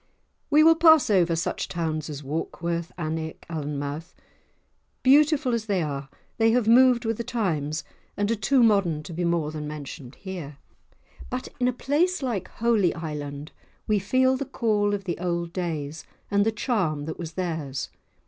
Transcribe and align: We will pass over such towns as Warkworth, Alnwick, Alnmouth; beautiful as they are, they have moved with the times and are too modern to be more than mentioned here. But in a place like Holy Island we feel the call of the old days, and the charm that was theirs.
We 0.49 0.63
will 0.63 0.73
pass 0.73 1.11
over 1.11 1.35
such 1.35 1.67
towns 1.67 2.09
as 2.09 2.23
Warkworth, 2.23 2.91
Alnwick, 2.97 3.45
Alnmouth; 3.51 4.15
beautiful 5.03 5.53
as 5.53 5.67
they 5.67 5.83
are, 5.83 6.09
they 6.39 6.49
have 6.53 6.67
moved 6.67 7.05
with 7.05 7.17
the 7.17 7.23
times 7.23 7.83
and 8.17 8.31
are 8.31 8.35
too 8.35 8.63
modern 8.63 9.03
to 9.03 9.13
be 9.13 9.23
more 9.23 9.51
than 9.51 9.67
mentioned 9.67 10.15
here. 10.15 10.57
But 11.29 11.49
in 11.59 11.67
a 11.67 11.71
place 11.71 12.23
like 12.23 12.47
Holy 12.47 12.95
Island 12.95 13.51
we 13.85 13.99
feel 13.99 14.37
the 14.37 14.45
call 14.45 14.95
of 14.95 15.03
the 15.03 15.19
old 15.19 15.53
days, 15.53 16.03
and 16.31 16.47
the 16.47 16.51
charm 16.51 17.05
that 17.05 17.19
was 17.19 17.33
theirs. 17.33 17.91